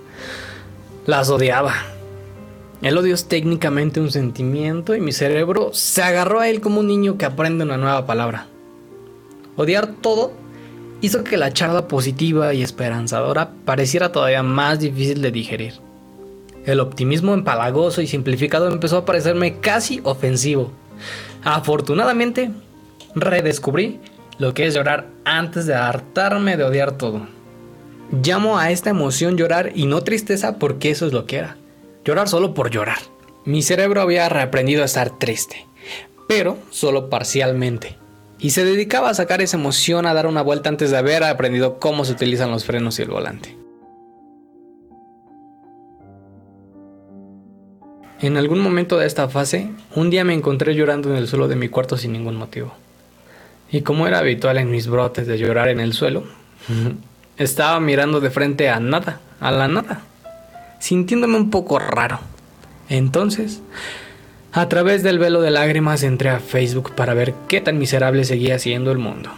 las 1.09 1.31
odiaba. 1.31 1.73
El 2.83 2.99
odio 2.99 3.15
es 3.15 3.29
técnicamente 3.29 3.99
un 3.99 4.11
sentimiento 4.11 4.95
y 4.95 5.01
mi 5.01 5.13
cerebro 5.13 5.71
se 5.73 6.03
agarró 6.03 6.41
a 6.41 6.51
él 6.51 6.61
como 6.61 6.81
un 6.81 6.87
niño 6.87 7.17
que 7.17 7.25
aprende 7.25 7.65
una 7.65 7.79
nueva 7.79 8.05
palabra. 8.05 8.47
Odiar 9.57 9.87
todo 10.03 10.33
hizo 11.01 11.25
que 11.25 11.39
la 11.39 11.51
charla 11.51 11.89
positiva 11.89 12.53
y 12.53 12.63
esperanzadora 12.63 13.53
pareciera 13.65 14.13
todavía 14.13 14.43
más 14.43 14.81
difícil 14.81 15.23
de 15.23 15.31
digerir. 15.31 15.75
El 16.67 16.79
optimismo 16.81 17.33
empalagoso 17.33 18.03
y 18.03 18.07
simplificado 18.07 18.69
empezó 18.69 18.99
a 18.99 19.07
parecerme 19.07 19.61
casi 19.61 20.03
ofensivo. 20.05 20.73
Afortunadamente, 21.43 22.51
redescubrí 23.15 23.99
lo 24.37 24.53
que 24.53 24.67
es 24.67 24.75
llorar 24.75 25.07
antes 25.25 25.65
de 25.65 25.75
hartarme 25.75 26.59
de 26.59 26.65
odiar 26.65 26.99
todo. 26.99 27.38
Llamo 28.11 28.59
a 28.59 28.71
esta 28.71 28.89
emoción 28.89 29.37
llorar 29.37 29.73
y 29.75 29.85
no 29.85 30.01
tristeza 30.01 30.59
porque 30.59 30.91
eso 30.91 31.07
es 31.07 31.13
lo 31.13 31.27
que 31.27 31.37
era. 31.37 31.57
Llorar 32.05 32.27
solo 32.29 32.55
por 32.55 32.71
llorar. 32.71 32.99
Mi 33.45 33.63
cerebro 33.63 34.01
había 34.01 34.29
reaprendido 34.31 34.83
a 34.83 34.87
estar 34.87 35.19
triste, 35.19 35.67
pero 36.27 36.57
solo 36.71 37.11
parcialmente. 37.11 37.97
Y 38.39 38.51
se 38.51 38.65
dedicaba 38.65 39.11
a 39.11 39.15
sacar 39.15 39.43
esa 39.43 39.59
emoción 39.59 40.07
a 40.07 40.15
dar 40.15 40.27
una 40.27 40.43
vuelta 40.43 40.71
antes 40.71 40.91
de 40.91 40.97
haber 40.97 41.23
aprendido 41.23 41.79
cómo 41.79 42.07
se 42.07 42.13
utilizan 42.13 42.51
los 42.51 42.65
frenos 42.65 42.99
y 42.99 43.03
el 43.03 43.11
volante. 43.11 43.57
En 48.21 48.37
algún 48.37 48.61
momento 48.61 48.97
de 48.99 49.07
esta 49.07 49.29
fase, 49.29 49.71
un 49.95 50.11
día 50.11 50.25
me 50.25 50.35
encontré 50.35 50.75
llorando 50.75 51.11
en 51.11 51.17
el 51.17 51.29
suelo 51.29 51.47
de 51.47 51.57
mi 51.57 51.69
cuarto 51.69 51.97
sin 51.97 52.13
ningún 52.13 52.37
motivo. 52.37 52.73
Y 53.71 53.83
como 53.83 54.07
era 54.07 54.19
habitual 54.19 54.57
en 54.57 54.71
mis 54.71 54.89
brotes 54.89 55.27
de 55.27 55.39
llorar 55.39 55.69
en 55.69 55.79
el 55.79 55.93
suelo, 55.93 56.25
Estaba 57.39 57.79
mirando 57.79 58.21
de 58.21 58.31
frente 58.31 58.69
a 58.69 58.81
nada, 58.81 59.21
a 59.39 59.53
la 59.53 59.69
nada, 59.69 60.01
sintiéndome 60.81 61.37
un 61.37 61.51
poco 61.51 61.79
raro. 61.79 62.19
Entonces, 62.89 63.63
a 64.53 64.69
través 64.69 65.05
del 65.05 65.21
velo 65.21 65.41
de 65.41 65.53
lágrimas 65.53 66.03
entré 66.03 66.31
a 66.31 66.41
Facebook 66.41 66.95
para 66.97 67.15
ver 67.15 67.35
qué 67.47 67.61
tan 67.61 67.79
miserable 67.79 68.25
seguía 68.25 68.59
siendo 68.59 68.91
el 68.91 68.99
mundo. 68.99 69.31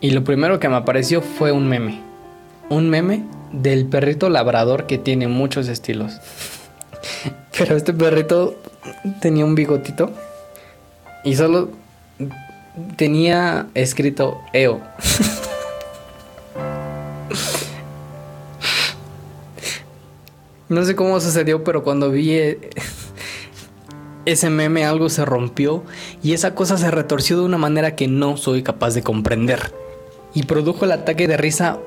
Y 0.00 0.10
lo 0.10 0.22
primero 0.22 0.60
que 0.60 0.68
me 0.68 0.76
apareció 0.76 1.20
fue 1.20 1.50
un 1.50 1.68
meme. 1.68 2.00
Un 2.68 2.88
meme 2.88 3.24
del 3.50 3.86
perrito 3.86 4.28
labrador 4.28 4.86
que 4.86 4.98
tiene 4.98 5.26
muchos 5.26 5.66
estilos. 5.66 6.20
Pero 7.58 7.76
este 7.76 7.92
perrito 7.92 8.56
tenía 9.20 9.44
un 9.44 9.56
bigotito 9.56 10.12
y 11.24 11.34
solo 11.34 11.70
tenía 12.96 13.66
escrito 13.74 14.40
EO. 14.52 14.80
No 20.68 20.84
sé 20.84 20.96
cómo 20.96 21.20
sucedió, 21.20 21.64
pero 21.64 21.84
cuando 21.84 22.10
vi 22.10 22.30
eh, 22.32 22.70
ese 24.24 24.50
meme 24.50 24.84
algo 24.84 25.08
se 25.08 25.24
rompió 25.24 25.82
y 26.22 26.32
esa 26.32 26.54
cosa 26.54 26.78
se 26.78 26.90
retorció 26.90 27.38
de 27.38 27.44
una 27.44 27.58
manera 27.58 27.96
que 27.96 28.08
no 28.08 28.36
soy 28.36 28.62
capaz 28.62 28.94
de 28.94 29.02
comprender. 29.02 29.72
Y 30.34 30.44
produjo 30.44 30.84
el 30.84 30.92
ataque 30.92 31.28
de 31.28 31.36
risa 31.36 31.78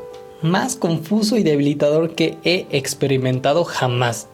más 0.42 0.76
confuso 0.76 1.38
y 1.38 1.44
debilitador 1.44 2.14
que 2.14 2.38
he 2.44 2.68
experimentado 2.70 3.64
jamás. 3.64 4.28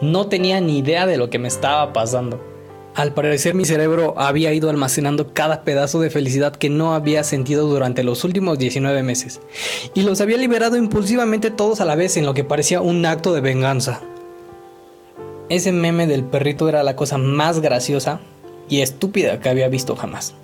No 0.00 0.26
tenía 0.26 0.60
ni 0.60 0.78
idea 0.78 1.06
de 1.06 1.16
lo 1.16 1.30
que 1.30 1.38
me 1.38 1.48
estaba 1.48 1.92
pasando. 1.92 2.49
Al 3.00 3.14
parecer 3.14 3.54
mi 3.54 3.64
cerebro 3.64 4.12
había 4.18 4.52
ido 4.52 4.68
almacenando 4.68 5.32
cada 5.32 5.62
pedazo 5.64 6.00
de 6.00 6.10
felicidad 6.10 6.54
que 6.54 6.68
no 6.68 6.92
había 6.92 7.24
sentido 7.24 7.66
durante 7.66 8.04
los 8.04 8.24
últimos 8.24 8.58
19 8.58 9.02
meses, 9.02 9.40
y 9.94 10.02
los 10.02 10.20
había 10.20 10.36
liberado 10.36 10.76
impulsivamente 10.76 11.50
todos 11.50 11.80
a 11.80 11.86
la 11.86 11.94
vez 11.94 12.18
en 12.18 12.26
lo 12.26 12.34
que 12.34 12.44
parecía 12.44 12.82
un 12.82 13.06
acto 13.06 13.32
de 13.32 13.40
venganza. 13.40 14.02
Ese 15.48 15.72
meme 15.72 16.06
del 16.06 16.24
perrito 16.24 16.68
era 16.68 16.82
la 16.82 16.94
cosa 16.94 17.16
más 17.16 17.60
graciosa 17.60 18.20
y 18.68 18.82
estúpida 18.82 19.40
que 19.40 19.48
había 19.48 19.68
visto 19.68 19.96
jamás. 19.96 20.34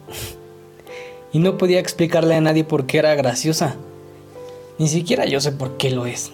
Y 1.34 1.40
no 1.40 1.58
podía 1.58 1.78
explicarle 1.78 2.36
a 2.36 2.40
nadie 2.40 2.64
por 2.64 2.86
qué 2.86 3.00
era 3.00 3.14
graciosa. 3.16 3.76
Ni 4.78 4.88
siquiera 4.88 5.26
yo 5.26 5.42
sé 5.42 5.52
por 5.52 5.76
qué 5.76 5.90
lo 5.90 6.06
es. 6.06 6.32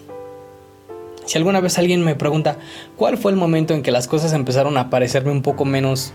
Si 1.24 1.38
alguna 1.38 1.60
vez 1.60 1.78
alguien 1.78 2.04
me 2.04 2.14
pregunta 2.14 2.56
cuál 2.96 3.16
fue 3.16 3.30
el 3.30 3.36
momento 3.36 3.74
en 3.74 3.82
que 3.82 3.90
las 3.90 4.08
cosas 4.08 4.32
empezaron 4.32 4.76
a 4.76 4.90
parecerme 4.90 5.30
un 5.30 5.42
poco 5.42 5.64
menos 5.64 6.12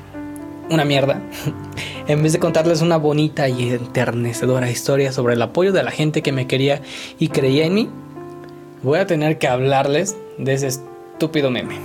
una 0.70 0.84
mierda, 0.84 1.22
en 2.08 2.24
vez 2.24 2.34
de 2.34 2.40
contarles 2.40 2.82
una 2.82 2.98
bonita 2.98 3.48
y 3.48 3.70
enternecedora 3.70 4.70
historia 4.70 5.12
sobre 5.12 5.36
el 5.36 5.42
apoyo 5.42 5.72
de 5.72 5.84
la 5.84 5.92
gente 5.92 6.22
que 6.22 6.32
me 6.32 6.48
quería 6.48 6.82
y 7.20 7.30
creía 7.30 7.66
en 7.66 7.74
mí, 7.74 7.90
voy 8.84 9.00
a 9.00 9.08
tener 9.08 9.38
que 9.38 9.48
hablarles 9.48 10.18
de 10.38 10.54
ese 10.54 10.68
estúpido 10.68 11.52
meme. 11.52 11.76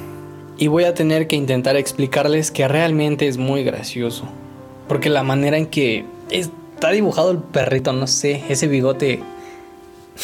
Y 0.58 0.66
voy 0.66 0.84
a 0.84 0.94
tener 0.94 1.26
que 1.26 1.36
intentar 1.36 1.76
explicarles 1.76 2.50
que 2.50 2.68
realmente 2.68 3.26
es 3.26 3.38
muy 3.38 3.64
gracioso. 3.64 4.24
Porque 4.86 5.08
la 5.08 5.22
manera 5.22 5.56
en 5.56 5.66
que 5.66 6.04
está 6.30 6.90
dibujado 6.90 7.30
el 7.30 7.38
perrito, 7.38 7.92
no 7.92 8.06
sé, 8.06 8.44
ese 8.48 8.68
bigote... 8.68 9.20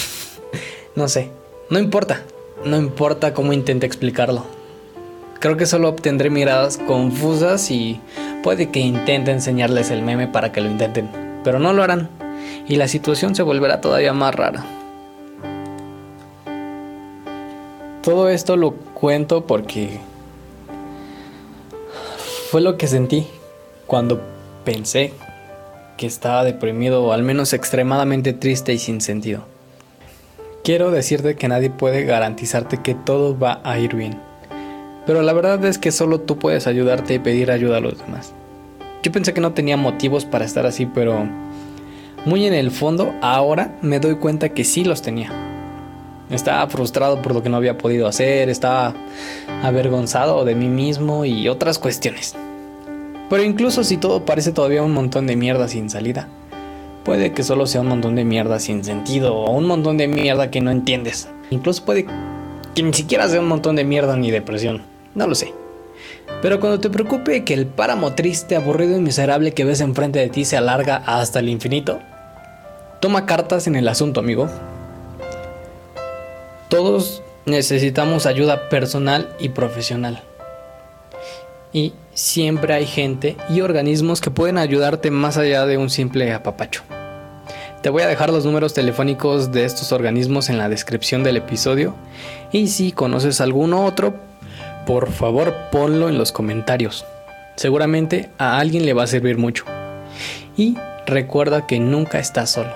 no 0.95 1.09
sé, 1.09 1.31
no 1.71 1.79
importa. 1.79 2.23
No 2.65 2.77
importa 2.77 3.35
cómo 3.35 3.53
intente 3.53 3.87
explicarlo. 3.87 4.45
Creo 5.41 5.57
que 5.57 5.67
solo 5.67 5.89
obtendré 5.89 6.31
miradas 6.31 6.79
confusas 6.79 7.71
y 7.71 8.01
puede 8.43 8.71
que 8.71 8.81
intente 8.81 9.31
enseñarles 9.31 9.91
el 9.91 10.03
meme 10.03 10.27
para 10.27 10.51
que 10.51 10.61
lo 10.61 10.69
intenten, 10.69 11.09
pero 11.45 11.61
no 11.61 11.73
lo 11.73 11.83
harán 11.85 12.11
y 12.67 12.77
la 12.77 12.89
situación 12.89 13.35
se 13.35 13.43
volverá 13.43 13.81
todavía 13.81 14.13
más 14.13 14.35
rara. 14.35 14.65
Todo 18.03 18.29
esto 18.29 18.57
lo 18.57 18.73
cuento 18.73 19.47
porque 19.47 20.01
fue 22.51 22.61
lo 22.61 22.77
que 22.77 22.87
sentí 22.87 23.27
cuando 23.87 24.21
pensé 24.65 25.13
que 25.97 26.07
estaba 26.07 26.45
deprimido 26.45 27.05
o 27.05 27.13
al 27.13 27.23
menos 27.23 27.53
extremadamente 27.53 28.33
triste 28.33 28.73
y 28.73 28.79
sin 28.79 29.01
sentido. 29.01 29.58
Quiero 30.69 30.91
decirte 30.91 31.35
que 31.35 31.49
nadie 31.49 31.71
puede 31.71 32.05
garantizarte 32.05 32.83
que 32.83 32.95
todo 32.95 33.39
va 33.39 33.63
a 33.65 33.79
ir 33.79 33.95
bien. 33.95 34.21
Pero 35.07 35.23
la 35.23 35.33
verdad 35.33 35.65
es 35.65 35.79
que 35.79 35.91
solo 35.91 36.21
tú 36.21 36.39
puedes 36.39 36.67
ayudarte 36.67 37.15
y 37.15 37.19
pedir 37.19 37.51
ayuda 37.51 37.79
a 37.79 37.81
los 37.81 37.97
demás. 37.97 38.35
Yo 39.03 39.11
pensé 39.11 39.33
que 39.33 39.41
no 39.41 39.55
tenía 39.55 39.79
motivos 39.79 40.27
para 40.27 40.45
estar 40.45 40.67
así, 40.67 40.85
pero 40.85 41.27
muy 42.27 42.45
en 42.45 42.53
el 42.53 42.71
fondo 42.71 43.15
ahora 43.23 43.79
me 43.81 43.99
doy 43.99 44.17
cuenta 44.17 44.51
que 44.51 44.63
sí 44.63 44.85
los 44.85 45.01
tenía. 45.01 45.33
Estaba 46.29 46.69
frustrado 46.69 47.23
por 47.23 47.33
lo 47.33 47.43
que 47.43 47.49
no 47.49 47.57
había 47.57 47.79
podido 47.79 48.07
hacer, 48.07 48.51
estaba 48.51 48.93
avergonzado 49.63 50.45
de 50.45 50.55
mí 50.55 50.69
mismo 50.69 51.25
y 51.25 51.49
otras 51.49 51.79
cuestiones. 51.79 52.37
Pero 53.31 53.43
incluso 53.43 53.85
si 53.85 53.97
todo 53.97 54.27
parece 54.27 54.53
todavía 54.53 54.83
un 54.83 54.93
montón 54.93 55.27
de 55.29 55.35
mierda 55.35 55.67
sin 55.67 55.89
salida, 55.89 56.29
puede 57.09 57.33
que 57.33 57.43
solo 57.43 57.67
sea 57.67 57.81
un 57.81 57.87
montón 57.87 58.17
de 58.17 58.25
mierda 58.27 58.61
sin 58.61 58.85
sentido 58.85 59.35
o 59.35 59.51
un 59.53 59.65
montón 59.65 59.97
de 59.97 60.07
mierda 60.07 60.51
que 60.51 60.61
no 60.61 60.71
entiendes. 60.71 61.27
Incluso 61.49 61.83
puede 61.87 62.05
que 62.75 62.83
ni 62.83 62.93
siquiera 62.93 63.27
sea 63.27 63.41
un 63.41 63.49
montón 63.49 63.77
de 63.77 63.85
mierda 63.85 64.15
ni 64.15 64.31
depresión, 64.31 64.83
no 65.15 65.27
lo 65.27 65.35
sé. 65.35 65.55
Pero 66.43 66.61
cuando 66.61 66.81
te 66.81 66.91
preocupe 66.91 67.45
que 67.45 67.55
el 67.55 67.65
páramo 67.65 68.13
triste, 68.13 68.57
aburrido 68.57 68.95
y 68.95 69.01
miserable 69.01 69.55
que 69.55 69.65
ves 69.65 69.81
enfrente 69.81 70.19
de 70.19 70.29
ti 70.29 70.45
se 70.45 70.59
alarga 70.59 70.97
hasta 71.07 71.39
el 71.39 71.49
infinito, 71.49 71.99
toma 73.01 73.25
cartas 73.25 73.67
en 73.67 73.77
el 73.77 73.89
asunto, 73.89 74.21
amigo. 74.21 74.51
Todos 76.69 77.23
necesitamos 77.47 78.27
ayuda 78.27 78.69
personal 78.69 79.35
y 79.41 79.49
profesional. 79.49 80.23
Y 81.73 81.95
siempre 82.13 82.75
hay 82.75 82.85
gente 82.85 83.39
y 83.49 83.63
organismos 83.63 84.21
que 84.21 84.31
pueden 84.31 84.59
ayudarte 84.59 85.11
más 85.11 85.39
allá 85.39 85.65
de 85.65 85.79
un 85.79 85.89
simple 85.89 86.35
apapacho. 86.35 86.83
Te 87.83 87.91
voy 87.91 88.03
a 88.03 88.09
dejar 88.09 88.31
los 88.31 88.45
números 88.45 88.75
telefónicos 88.75 89.53
de 89.53 89.65
estos 89.65 89.93
organismos 89.93 90.51
en 90.51 90.59
la 90.59 90.69
descripción 90.69 91.23
del 91.23 91.37
episodio 91.37 91.95
y 92.51 92.67
si 92.67 92.91
conoces 92.91 93.41
alguno 93.41 93.85
otro, 93.85 94.17
por 94.85 95.13
favor 95.13 95.55
ponlo 95.71 96.09
en 96.09 96.19
los 96.19 96.33
comentarios. 96.33 97.07
Seguramente 97.55 98.31
a 98.37 98.59
alguien 98.59 98.85
le 98.85 98.95
va 98.95 99.05
a 99.05 99.07
servir 99.07 99.39
mucho. 99.39 99.65
Y 100.57 100.77
recuerda 101.07 101.69
que 101.69 101.79
nunca 101.79 102.19
estás 102.19 102.51
solo. 102.51 102.73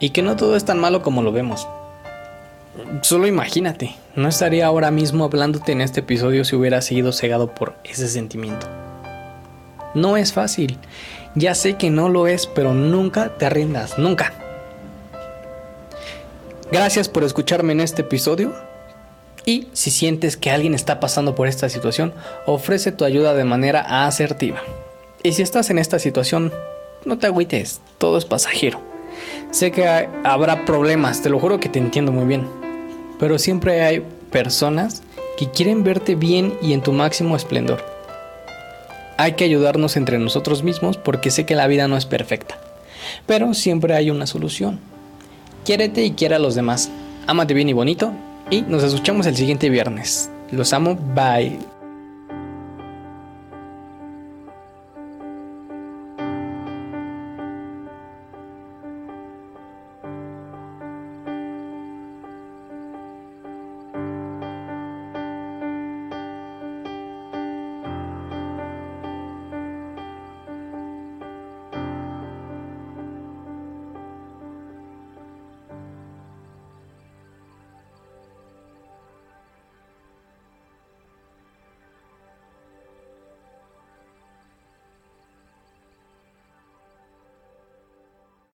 Y 0.00 0.10
que 0.10 0.22
no 0.22 0.34
todo 0.34 0.56
es 0.56 0.64
tan 0.64 0.80
malo 0.80 1.02
como 1.02 1.22
lo 1.22 1.30
vemos. 1.30 1.68
Solo 3.02 3.28
imagínate, 3.28 3.94
no 4.16 4.26
estaría 4.26 4.66
ahora 4.66 4.90
mismo 4.90 5.24
hablándote 5.24 5.70
en 5.70 5.82
este 5.82 6.00
episodio 6.00 6.44
si 6.44 6.56
hubiera 6.56 6.82
sido 6.82 7.12
cegado 7.12 7.54
por 7.54 7.76
ese 7.84 8.08
sentimiento. 8.08 8.66
No 9.94 10.16
es 10.16 10.32
fácil, 10.32 10.78
ya 11.34 11.54
sé 11.54 11.76
que 11.76 11.90
no 11.90 12.08
lo 12.08 12.26
es, 12.26 12.46
pero 12.46 12.74
nunca 12.74 13.36
te 13.36 13.48
rindas, 13.50 13.98
nunca. 13.98 14.32
Gracias 16.70 17.08
por 17.08 17.24
escucharme 17.24 17.72
en 17.72 17.80
este 17.80 18.02
episodio. 18.02 18.52
Y 19.46 19.68
si 19.72 19.90
sientes 19.90 20.36
que 20.36 20.50
alguien 20.50 20.74
está 20.74 21.00
pasando 21.00 21.34
por 21.34 21.48
esta 21.48 21.68
situación, 21.68 22.12
ofrece 22.46 22.92
tu 22.92 23.04
ayuda 23.04 23.34
de 23.34 23.44
manera 23.44 24.06
asertiva. 24.06 24.60
Y 25.22 25.32
si 25.32 25.42
estás 25.42 25.70
en 25.70 25.78
esta 25.78 25.98
situación, 25.98 26.52
no 27.04 27.18
te 27.18 27.26
agüites, 27.26 27.80
todo 27.98 28.18
es 28.18 28.24
pasajero. 28.24 28.80
Sé 29.50 29.72
que 29.72 30.08
habrá 30.24 30.64
problemas, 30.64 31.22
te 31.22 31.30
lo 31.30 31.40
juro 31.40 31.58
que 31.58 31.68
te 31.68 31.78
entiendo 31.78 32.12
muy 32.12 32.26
bien 32.26 32.60
pero 33.20 33.38
siempre 33.38 33.82
hay 33.82 34.00
personas 34.32 35.02
que 35.36 35.50
quieren 35.50 35.84
verte 35.84 36.14
bien 36.14 36.54
y 36.62 36.72
en 36.72 36.80
tu 36.80 36.92
máximo 36.92 37.36
esplendor. 37.36 37.84
Hay 39.20 39.32
que 39.32 39.44
ayudarnos 39.44 39.98
entre 39.98 40.18
nosotros 40.18 40.62
mismos 40.62 40.96
porque 40.96 41.30
sé 41.30 41.44
que 41.44 41.54
la 41.54 41.66
vida 41.66 41.86
no 41.88 41.98
es 41.98 42.06
perfecta, 42.06 42.58
pero 43.26 43.52
siempre 43.52 43.94
hay 43.94 44.08
una 44.08 44.26
solución. 44.26 44.80
Quiérete 45.62 46.02
y 46.06 46.12
quiera 46.12 46.36
a 46.36 46.38
los 46.38 46.54
demás. 46.54 46.90
Ámate 47.26 47.52
bien 47.52 47.68
y 47.68 47.74
bonito 47.74 48.14
y 48.48 48.62
nos 48.62 48.82
escuchamos 48.82 49.26
el 49.26 49.36
siguiente 49.36 49.68
viernes. 49.68 50.30
Los 50.50 50.72
amo, 50.72 50.96
bye. 51.14 51.79